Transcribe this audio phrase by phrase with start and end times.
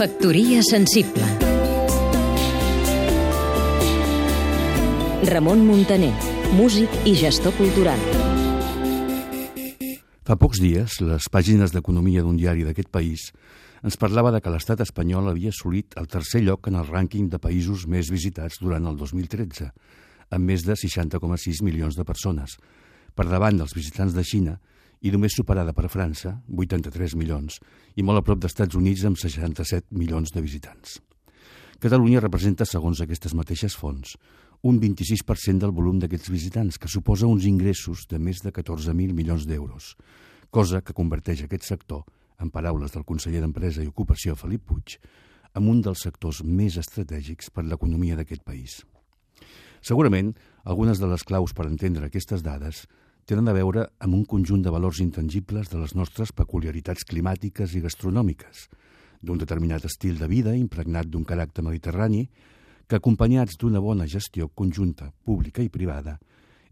[0.00, 1.26] Factoria sensible
[5.28, 6.14] Ramon Muntaner,
[6.56, 8.00] músic i gestor cultural.
[10.24, 13.26] Fa pocs dies, les pàgines d'economia d'un diari d'aquest país
[13.84, 17.36] ens parlava de que l'estat espanyol havia assolit el tercer lloc en el rànquing de
[17.36, 19.68] països més visitats durant el 2013,
[20.32, 22.56] amb més de 60,6 milions de persones,
[23.12, 24.56] per davant dels visitants de Xina
[25.00, 27.60] i només superada per França, 83 milions,
[27.96, 30.98] i molt a prop d'Estats Units amb 67 milions de visitants.
[31.80, 34.16] Catalunya representa, segons aquestes mateixes fonts,
[34.62, 39.46] un 26% del volum d'aquests visitants, que suposa uns ingressos de més de 14.000 milions
[39.48, 39.94] d'euros,
[40.52, 42.04] cosa que converteix aquest sector,
[42.40, 44.98] en paraules del conseller d'Empresa i Ocupació Felip Puig,
[45.56, 48.82] en un dels sectors més estratègics per l'economia d'aquest país.
[49.80, 50.34] Segurament,
[50.68, 52.84] algunes de les claus per entendre aquestes dades
[53.30, 57.82] tenen a veure amb un conjunt de valors intangibles de les nostres peculiaritats climàtiques i
[57.84, 58.64] gastronòmiques,
[59.22, 62.24] d'un determinat estil de vida impregnat d'un caràcter mediterrani
[62.88, 66.16] que, acompanyats d'una bona gestió conjunta, pública i privada,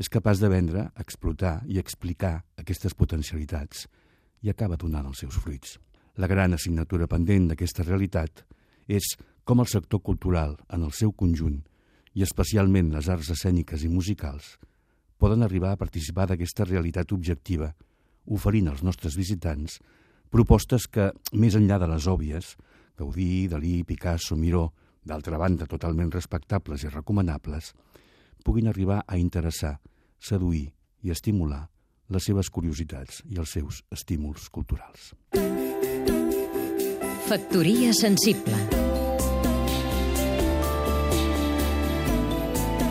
[0.00, 3.84] és capaç de vendre, explotar i explicar aquestes potencialitats
[4.40, 5.76] i acaba donant els seus fruits.
[6.16, 8.46] La gran assignatura pendent d'aquesta realitat
[8.88, 9.12] és
[9.44, 11.60] com el sector cultural, en el seu conjunt,
[12.16, 14.56] i especialment les arts escèniques i musicals,
[15.18, 17.72] poden arribar a participar d'aquesta realitat objectiva,
[18.26, 19.78] oferint als nostres visitants
[20.30, 22.56] propostes que, més enllà de les òbvies,
[22.98, 24.72] Gaudí, Dalí, Picasso, Miró,
[25.06, 27.72] d'altra banda totalment respectables i recomanables,
[28.44, 29.76] puguin arribar a interessar,
[30.18, 30.66] seduir
[31.02, 31.66] i estimular
[32.10, 35.12] les seves curiositats i els seus estímuls culturals.
[37.26, 38.65] Factoria sensible